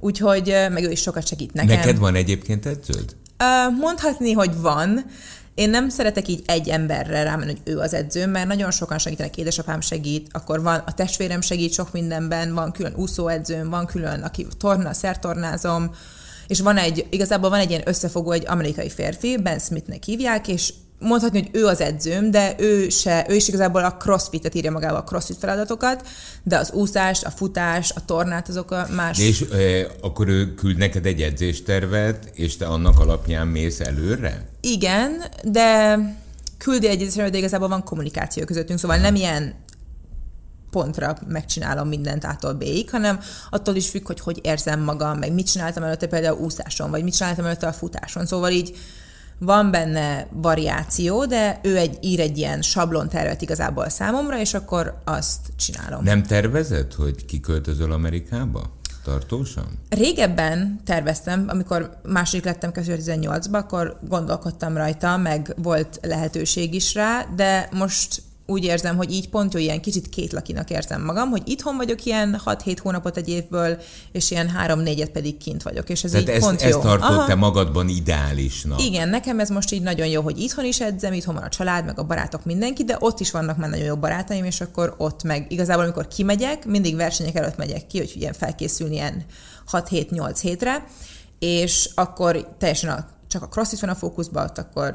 [0.00, 1.76] Úgyhogy meg ő is sokat segít nekem.
[1.76, 3.16] Neked van egyébként edződ?
[3.80, 5.04] Mondhatni, hogy van.
[5.54, 9.36] Én nem szeretek így egy emberre rámenni, hogy ő az edző, mert nagyon sokan segítenek,
[9.36, 14.46] édesapám segít, akkor van a testvérem segít sok mindenben, van külön úszóedzőm, van külön, aki
[14.58, 15.90] torna, szertornázom,
[16.46, 20.72] és van egy, igazából van egy ilyen összefogó, egy amerikai férfi, Ben Smithnek hívják, és
[20.98, 24.98] mondhatni, hogy ő az edzőm, de ő, se, ő is igazából a crossfit-et írja magába
[24.98, 26.08] a crossfit feladatokat,
[26.42, 29.18] de az úszást, a futás, a tornát, azok a más...
[29.18, 34.48] És e, akkor ő küld neked egy edzéstervet, és te annak alapján mész előre?
[34.60, 35.98] Igen, de
[36.58, 39.64] küldi egy edzéstervet, de igazából van kommunikáció közöttünk, szóval nem ilyen
[40.70, 45.50] pontra megcsinálom mindent ától B-ig, hanem attól is függ, hogy hogy érzem magam, meg mit
[45.50, 48.26] csináltam előtte például úszáson, vagy mit csináltam előtte a futáson.
[48.26, 48.76] Szóval így
[49.38, 55.00] van benne variáció, de ő egy, ír egy ilyen sablon tervet igazából számomra, és akkor
[55.04, 56.04] azt csinálom.
[56.04, 58.74] Nem tervezed, hogy kiköltözöl Amerikába?
[59.04, 59.66] Tartósan?
[59.88, 67.68] Régebben terveztem, amikor második lettem 2018-ban, akkor gondolkodtam rajta, meg volt lehetőség is rá, de
[67.72, 72.40] most úgy érzem, hogy így pont ilyen kicsit kétlakinak érzem magam, hogy itthon vagyok ilyen
[72.44, 73.78] 6-7 hónapot egy évből,
[74.12, 75.88] és ilyen 3-4-et pedig kint vagyok.
[75.88, 76.80] És ez Tehát így ezt, pont ezt jó.
[76.80, 77.26] tartod Aha.
[77.26, 78.82] te magadban ideálisnak.
[78.82, 81.84] Igen, nekem ez most így nagyon jó, hogy itthon is edzem, itthon van a család,
[81.84, 85.22] meg a barátok, mindenki, de ott is vannak már nagyon jó barátaim, és akkor ott
[85.22, 89.24] meg igazából, amikor kimegyek, mindig versenyek előtt megyek ki, hogy ilyen felkészülni ilyen
[89.72, 90.86] 6-7-8 hétre,
[91.38, 94.94] és akkor teljesen a, csak a crossfit van a fókuszban, ott akkor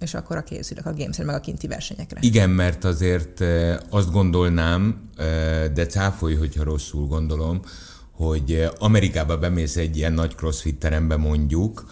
[0.00, 2.18] és akkor a készülök a games meg a kinti versenyekre.
[2.22, 3.44] Igen, mert azért
[3.90, 5.10] azt gondolnám,
[5.74, 7.60] de cáfolj, hogyha rosszul gondolom,
[8.12, 11.84] hogy Amerikába bemész egy ilyen nagy crossfit terembe mondjuk,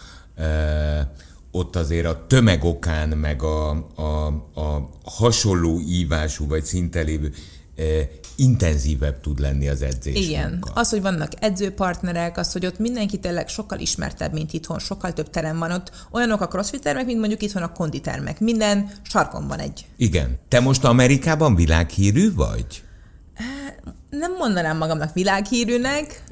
[1.51, 7.33] ott azért a tömeg okán, meg a, a, a hasonló ívású vagy szintelévő
[8.37, 10.27] intenzívebb tud lenni az edzés.
[10.27, 10.51] Igen.
[10.51, 10.71] Munka.
[10.75, 15.31] Az, hogy vannak edzőpartnerek, az, hogy ott mindenki tényleg sokkal ismertebb, mint itthon, sokkal több
[15.31, 15.91] terem van ott.
[16.11, 18.41] Olyanok a crossfit termek, mint mondjuk itthon a konditermek.
[18.41, 19.87] Minden sarkon van egy.
[19.97, 20.39] Igen.
[20.49, 22.85] Te most Amerikában világhírű vagy?
[24.11, 26.23] Nem mondanám magamnak világhírűnek,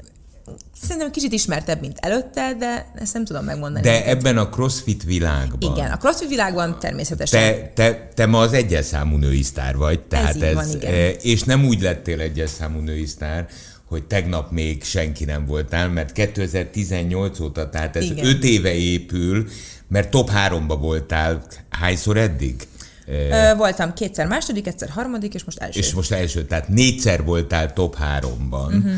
[0.81, 3.85] szerintem kicsit ismertebb, mint előtte, de ezt nem tudom megmondani.
[3.85, 4.07] De neked.
[4.07, 5.71] ebben a crossfit világban.
[5.75, 7.41] Igen, a crossfit világban természetesen.
[7.41, 10.93] Te, te, te ma az egyes számú női sztár vagy, tehát ez, ez van, igen.
[10.93, 13.47] Eh, és nem úgy lettél egyes számú női sztár,
[13.87, 18.25] hogy tegnap még senki nem voltál, mert 2018 óta, tehát ez igen.
[18.25, 19.47] 5 éve épül,
[19.87, 22.67] mert top 3-ba voltál hányszor eddig?
[23.07, 25.79] Ö, voltam kétszer második, egyszer harmadik, és most első.
[25.79, 28.65] És most első, tehát négyszer voltál top 3-ban.
[28.65, 28.91] Uh-huh.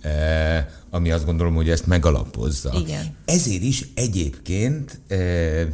[0.00, 2.72] Eh, ami azt gondolom, hogy ezt megalapozza.
[2.80, 3.16] Igen.
[3.24, 5.66] Ezért is egyébként eh,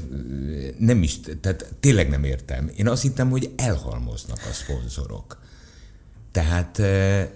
[0.79, 2.71] nem is, tehát tényleg nem értem.
[2.77, 5.39] Én azt hittem, hogy elhalmoznak a szponzorok.
[6.33, 7.29] Tehát eh,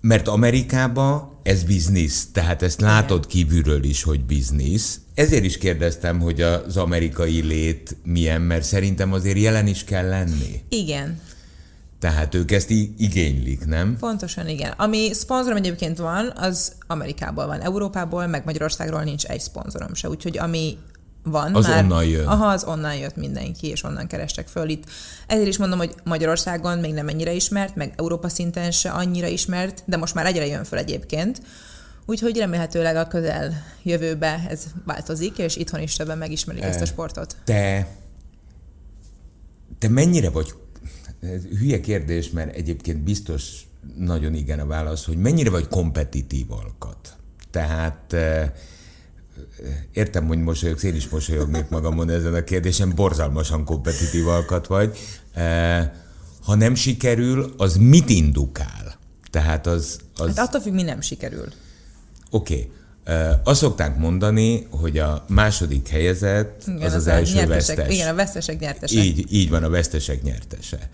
[0.00, 5.00] Mert Amerikában ez biznisz, tehát ezt látod kívülről is, hogy biznisz.
[5.14, 10.62] Ezért is kérdeztem, hogy az amerikai lét milyen, mert szerintem azért jelen is kell lenni.
[10.68, 11.20] Igen.
[12.02, 13.96] Tehát ők ezt igénylik, nem?
[14.00, 14.72] Pontosan igen.
[14.76, 17.60] Ami szponzorom egyébként van, az Amerikából van.
[17.60, 20.08] Európából, meg Magyarországról nincs egy szponzorom se.
[20.08, 20.78] Úgyhogy ami
[21.22, 21.82] van az már.
[21.84, 22.26] onnan jön.
[22.26, 24.84] Aha, az onnan jött mindenki, és onnan kerestek föl itt.
[25.26, 29.82] Ezért is mondom, hogy Magyarországon még nem ennyire ismert, meg Európa szinten se annyira ismert,
[29.86, 31.42] de most már egyre jön föl egyébként.
[32.06, 36.86] Úgyhogy remélhetőleg a közel jövőbe ez változik, és itthon is többen megismerik e, ezt a
[36.86, 37.36] sportot.
[37.44, 37.88] Te,
[39.78, 40.54] te mennyire vagy,
[41.22, 47.16] ez hülye kérdés, mert egyébként biztos nagyon igen a válasz, hogy mennyire vagy kompetitív alkat.
[47.50, 48.16] Tehát
[49.92, 54.98] értem, hogy mosolyogsz, én is mosolyognék magamon ezen a kérdésen, borzalmasan kompetitív alkat vagy.
[56.42, 58.98] Ha nem sikerül, az mit indukál?
[59.30, 59.98] Tehát az...
[60.16, 60.36] az...
[60.36, 61.48] Hát attól függ, mi nem sikerül.
[62.30, 62.54] Oké.
[62.54, 62.70] Okay.
[63.44, 67.94] Azt szokták mondani, hogy a második helyezett igen, az az, az első vesztes.
[67.94, 69.02] Igen, a vesztesek nyertese.
[69.02, 70.90] Így, így van, a vesztesek nyertese.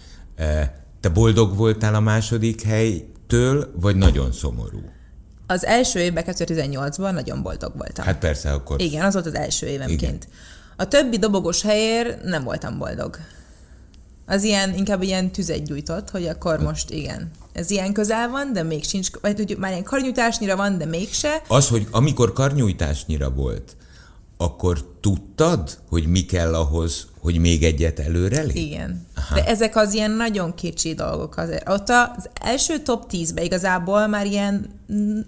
[1.00, 4.80] Te boldog voltál a második helytől, vagy nagyon szomorú?
[5.46, 8.04] Az első évben, 2018-ban nagyon boldog voltam.
[8.04, 8.80] Hát persze, akkor...
[8.80, 10.24] Igen, az volt az első évemként.
[10.24, 10.36] Igen.
[10.76, 13.16] A többi dobogos helyér nem voltam boldog.
[14.26, 17.30] Az ilyen, inkább ilyen tüzet gyújtott, hogy akkor most igen.
[17.52, 21.42] Ez ilyen közel van, de még sincs, vagy hogy már ilyen karnyújtásnyira van, de mégse.
[21.46, 23.76] Az, hogy amikor karnyújtásnyira volt,
[24.40, 28.56] akkor tudtad, hogy mi kell ahhoz, hogy még egyet előre lép?
[28.56, 29.06] Igen.
[29.14, 29.34] Aha.
[29.34, 31.68] De ezek az ilyen nagyon kicsi dolgok azért.
[31.68, 34.80] Ott az első top 10-be igazából már ilyen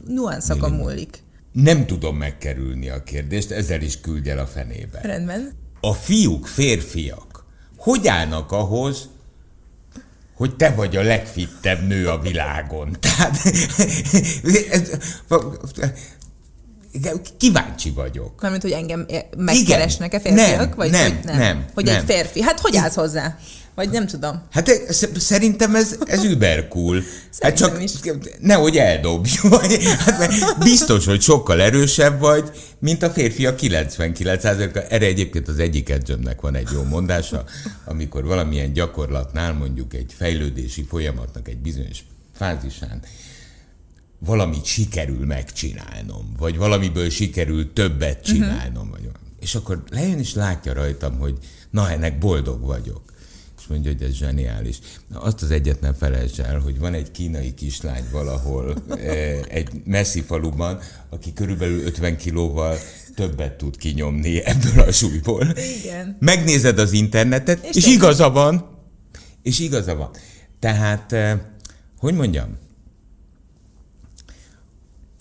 [0.07, 1.23] nuanszokon múlik.
[1.53, 5.01] Nem tudom megkerülni a kérdést, ezzel is küldj el a fenébe.
[5.03, 5.53] Rendben.
[5.81, 7.45] A fiúk, férfiak,
[7.77, 9.09] hogy állnak ahhoz,
[10.35, 12.97] hogy te vagy a legfittebb nő a világon.
[13.01, 13.39] Tehát
[17.37, 18.41] kíváncsi vagyok.
[18.41, 20.59] Mármint, hogy engem megkeresnek-e férfiak?
[20.59, 21.65] Nem, vagy nem, hogy nem, nem.
[21.75, 21.95] Hogy nem.
[21.95, 22.43] egy férfi.
[22.43, 23.39] Hát hogy állsz hozzá?
[23.75, 24.43] Vagy nem tudom.
[24.51, 24.71] Hát
[25.17, 27.03] szerintem ez, ez über cool.
[27.39, 27.93] hát csak is.
[28.39, 29.29] nehogy eldobj.
[29.99, 35.89] Hát biztos, hogy sokkal erősebb vagy, mint a férfi a 99 Erre egyébként az egyik
[35.89, 37.45] edzőmnek van egy jó mondása,
[37.85, 43.03] amikor valamilyen gyakorlatnál, mondjuk egy fejlődési folyamatnak egy bizonyos fázisán
[44.21, 48.33] valamit sikerül megcsinálnom, vagy valamiből sikerül többet mhm.
[48.33, 48.91] csinálnom, uh-huh.
[48.91, 51.39] vagy és akkor lejön és látja rajtam, hogy
[51.71, 53.01] na, ennek boldog vagyok.
[53.59, 54.79] És mondja, hogy ez zseniális.
[55.07, 59.69] Na, azt az egyet nem felejts el, hogy van egy kínai kislány valahol eh, egy
[59.85, 60.81] messzi faluban,
[61.11, 62.77] aki körülbelül 50 kilóval
[63.15, 65.55] többet tud kinyomni ebből a súlyból.
[65.83, 66.17] Igen.
[66.21, 68.79] Megnézed az internetet, és, és igaza van.
[69.43, 70.11] És igaza van.
[70.59, 71.39] Tehát, eh,
[71.99, 72.59] hogy mondjam,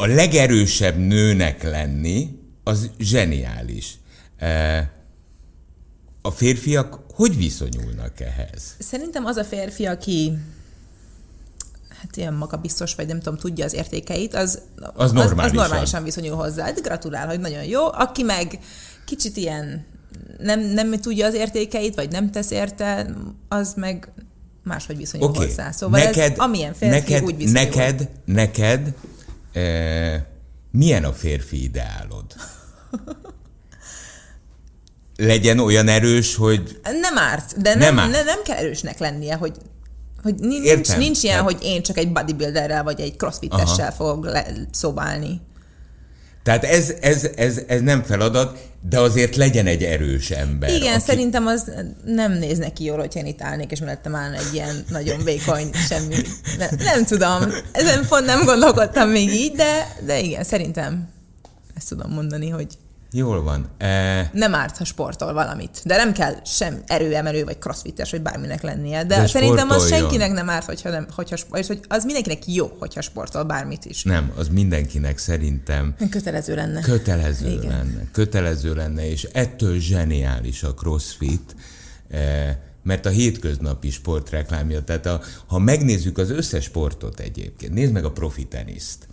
[0.01, 3.93] a legerősebb nőnek lenni, az zseniális.
[6.21, 8.75] A férfiak hogy viszonyulnak ehhez?
[8.79, 10.37] Szerintem az a férfi, aki
[11.89, 14.61] hát ilyen magabiztos, vagy nem tudom, tudja az értékeit, az,
[14.93, 15.39] az, normálisan.
[15.39, 16.63] az, az normálisan viszonyul hozzá.
[16.63, 17.91] Hát gratulál, hogy nagyon jó.
[17.91, 18.59] Aki meg
[19.05, 19.85] kicsit ilyen
[20.37, 23.15] nem, nem tudja az értékeit, vagy nem tesz érte,
[23.47, 24.11] az meg
[24.63, 25.45] máshogy viszonyul okay.
[25.45, 25.71] hozzá.
[25.71, 27.63] Szóval neked, ez amilyen férfi neked, úgy viszonyul.
[27.63, 28.93] Neked, neked
[30.71, 32.25] milyen a férfi ideálod?
[35.15, 36.79] Legyen olyan erős, hogy...
[36.83, 38.25] Nem árt, de nem, nem, árt.
[38.25, 39.53] nem kell erősnek lennie, hogy
[40.23, 40.99] hogy nincs, Értem.
[40.99, 45.41] nincs ilyen, hogy én csak egy bodybuilderrel vagy egy crossfittessel fogok le, szobálni.
[46.49, 48.57] Tehát ez, ez, ez, ez nem feladat,
[48.89, 50.69] de azért legyen egy erős ember.
[50.69, 51.03] Igen, aki...
[51.05, 51.71] szerintem az
[52.05, 55.69] nem néz neki jól, hogyha én itt állnék, és mellettem állna egy ilyen nagyon vékony
[55.73, 56.15] semmi.
[56.57, 57.39] Nem, nem tudom,
[57.71, 61.09] ezen pont nem gondolkodtam még így, de, de igen, szerintem
[61.75, 62.67] ezt tudom mondani, hogy
[63.11, 63.69] Jól van.
[63.77, 64.29] E...
[64.33, 65.81] Nem árt, ha sportol valamit.
[65.85, 69.03] De nem kell sem erőemelő, vagy crossfittes, vagy bárminek lennie.
[69.03, 72.75] De, De szerintem az senkinek nem árt, hogyha nem, hogyha, és hogy az mindenkinek jó,
[72.79, 74.03] hogyha sportol bármit is.
[74.03, 75.95] Nem, az mindenkinek szerintem...
[76.09, 76.81] Kötelező lenne.
[76.81, 77.69] Kötelező Igen.
[77.69, 78.09] lenne.
[78.11, 81.55] Kötelező lenne, és ettől zseniális a crossfit,
[82.09, 88.05] e, mert a hétköznapi sportreklámja, tehát a, ha megnézzük az összes sportot egyébként, nézd meg
[88.05, 89.07] a profi teniszt,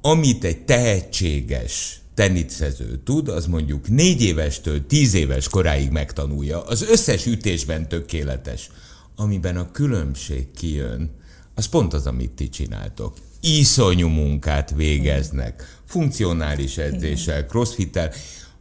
[0.00, 7.26] amit egy tehetséges teniszező tud, az mondjuk négy évestől tíz éves koráig megtanulja, az összes
[7.26, 8.70] ütésben tökéletes.
[9.16, 11.10] Amiben a különbség kijön,
[11.54, 13.16] az pont az, amit ti csináltok.
[13.40, 18.12] Iszonyú munkát végeznek, funkcionális edzéssel, crossfittel.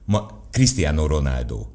[0.06, 1.66] Ma Cristiano Ronaldo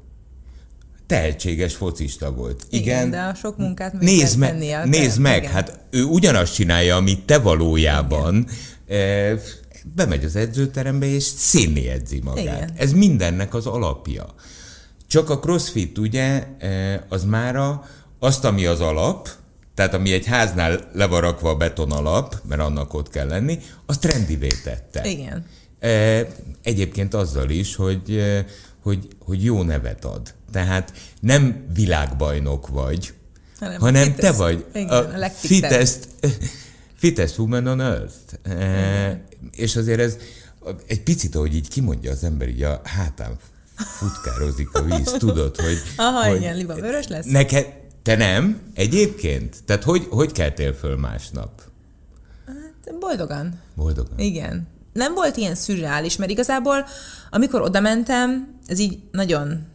[1.07, 2.65] tehetséges focista volt.
[2.69, 5.51] Igen, Igen, de a sok munkát még nézd, kell me, tennie, nézd meg, igen.
[5.51, 8.47] hát ő ugyanazt csinálja, amit te valójában.
[8.87, 9.33] E,
[9.95, 12.43] bemegy az edzőterembe, és színni edzi magát.
[12.43, 12.71] Igen.
[12.77, 14.25] Ez mindennek az alapja.
[15.07, 17.83] Csak a crossfit ugye, e, az mára
[18.19, 19.29] azt, ami az alap,
[19.75, 23.59] tehát ami egy háznál le van rakva a beton alap, mert annak ott kell lenni,
[23.85, 25.09] azt trendivé tette.
[25.09, 25.45] Igen.
[25.79, 26.27] E,
[26.63, 28.45] Egyébként azzal is, hogy, e,
[28.81, 30.33] hogy, hogy jó nevet ad.
[30.51, 33.13] Tehát nem világbajnok vagy,
[33.59, 36.07] Hanem hanem, hanem te vagy Igen, a a fittest,
[37.01, 38.15] fittest woman on earth.
[38.43, 40.17] E, és azért ez
[40.87, 43.35] egy picit, ahogy így kimondja az ember, így a hátán
[43.75, 45.77] futkározik a víz, tudod, hogy...
[45.95, 47.25] Aha, hogy igen, liba vörös lesz?
[47.25, 47.65] Neked,
[48.03, 48.61] te nem?
[48.73, 49.63] Egyébként?
[49.65, 51.61] Tehát hogy, hogy keltél föl másnap?
[52.99, 53.59] Boldogan.
[53.75, 54.19] Boldogan.
[54.19, 54.67] Igen.
[54.93, 56.85] Nem volt ilyen szürreális, mert igazából,
[57.29, 59.65] amikor oda mentem, ez így nagyon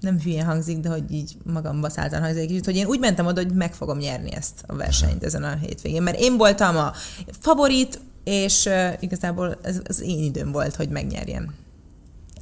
[0.00, 3.26] nem hülye hangzik, de hogy így magamba szálltan hangzik egy kicsit, hogy én úgy mentem
[3.26, 6.92] oda, hogy meg fogom nyerni ezt a versenyt ezen a hétvégén, mert én voltam a
[7.40, 11.54] favorit, és uh, igazából ez az én időm volt, hogy megnyerjem.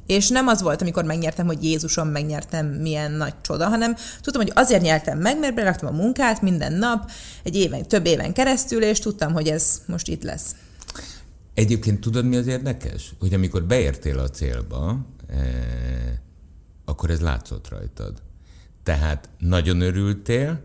[0.09, 4.51] És nem az volt, amikor megnyertem, hogy Jézusom, megnyertem, milyen nagy csoda, hanem tudtam, hogy
[4.55, 7.11] azért nyertem meg, mert beraktam a munkát minden nap,
[7.43, 10.55] egy éven, több éven keresztül, és tudtam, hogy ez most itt lesz.
[11.53, 13.13] Egyébként tudod, mi az érdekes?
[13.19, 15.39] Hogy amikor beértél a célba, eh,
[16.85, 18.21] akkor ez látszott rajtad.
[18.83, 20.61] Tehát nagyon örültél,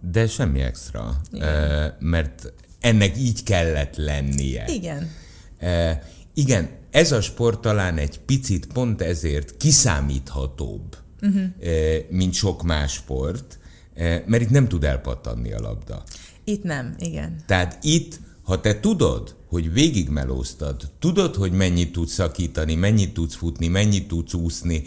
[0.00, 1.16] de semmi extra.
[1.32, 4.64] Eh, mert ennek így kellett lennie.
[4.66, 5.10] Igen.
[5.58, 5.98] Eh,
[6.34, 11.42] igen, ez a sport talán egy picit pont ezért kiszámíthatóbb, uh-huh.
[11.60, 13.58] eh, mint sok más sport,
[13.94, 16.02] eh, mert itt nem tud elpattanni a labda.
[16.44, 17.42] Itt nem, igen.
[17.46, 23.68] Tehát itt, ha te tudod, hogy végigmelóztad, tudod, hogy mennyit tudsz szakítani, mennyit tudsz futni,
[23.68, 24.82] mennyit tudsz úszni,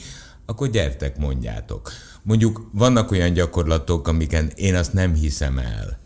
[0.46, 1.92] akkor gyertek, mondjátok.
[2.24, 6.01] Mondjuk vannak olyan gyakorlatok, amiken én azt nem hiszem el,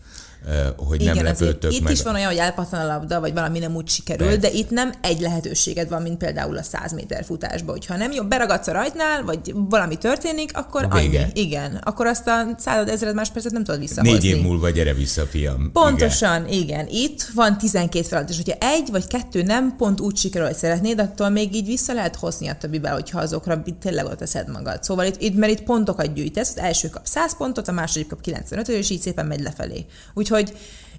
[0.78, 1.92] hogy Igen, nem lepődtök itt meg.
[1.92, 4.42] is van olyan, hogy elpattan a labda, vagy valami nem úgy sikerül, Persze.
[4.42, 7.76] de itt nem egy lehetőséged van, mint például a 100 méter futásban.
[7.76, 11.20] Hogyha nem jó, beragadsz a rajtnál, vagy valami történik, akkor Vége.
[11.22, 11.32] annyi.
[11.34, 11.80] Igen.
[11.84, 14.12] Akkor azt a század ezred máspercet nem tudod visszahozni.
[14.18, 15.70] Négy év múlva gyere vissza, fiam.
[15.74, 16.60] Pontosan, igen.
[16.62, 16.88] igen.
[16.90, 21.00] Itt van 12 feladat, és hogyha egy vagy kettő nem pont úgy sikerül, hogy szeretnéd,
[21.00, 24.84] attól még így vissza lehet hozni a többibe, hogyha azokra tényleg ott teszed magad.
[24.84, 28.22] Szóval itt, itt mert itt pontokat gyűjtesz, az első kap 100 pontot, a második kap
[28.22, 29.86] 95 és így szépen megy lefelé.
[30.14, 30.35] Úgyhogy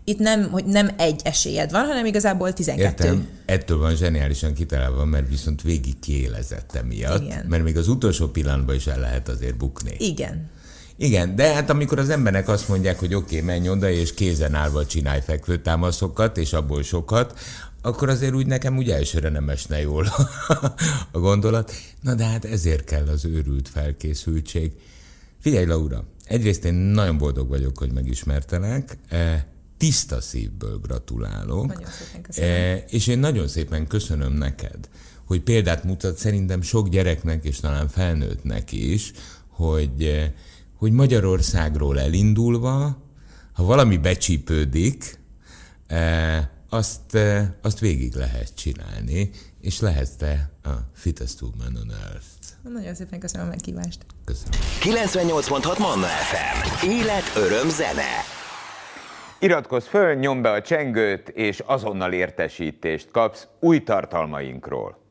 [0.09, 2.83] itt nem, hogy nem egy esélyed van, hanem igazából 12.
[2.83, 7.47] Értem, ettől van zseniálisan kitalálva, mert viszont végig kiélezett emiatt, Igen.
[7.47, 9.95] mert még az utolsó pillanatban is el lehet azért bukni.
[9.99, 10.51] Igen.
[10.99, 14.55] Igen, de hát amikor az embernek azt mondják, hogy oké, okay, menj oda, és kézen
[14.55, 17.39] állva csinálj fekvőtámaszokat, és abból sokat,
[17.83, 20.07] akkor azért úgy nekem úgy elsőre nem esne jól
[21.13, 21.73] a gondolat.
[22.01, 24.73] Na de hát ezért kell az őrült felkészültség.
[25.41, 29.43] Figyelj, Laura, egyrészt én nagyon boldog vagyok, hogy megismertelek, Eh,
[29.77, 31.67] tiszta szívből gratulálok.
[31.67, 32.51] Nagyon szépen köszönöm.
[32.51, 34.89] Eh, És én nagyon szépen köszönöm neked,
[35.25, 39.13] hogy példát mutat szerintem sok gyereknek, és talán felnőttnek is,
[39.49, 40.33] hogy, eh,
[40.77, 43.05] hogy Magyarországról elindulva,
[43.53, 45.19] ha valami becsípődik,
[46.69, 47.19] azt,
[47.63, 52.36] azt végig lehet csinálni, és lehetsz te a fittest woman on earth.
[52.73, 54.07] Nagyon szépen köszönöm a meghívást.
[54.25, 54.61] Köszönöm.
[54.81, 56.87] 98.6 Manna FM.
[56.87, 58.35] Élet, öröm, zene.
[59.39, 65.06] Iratkozz föl, nyomd be a csengőt, és azonnal értesítést kapsz új tartalmainkról.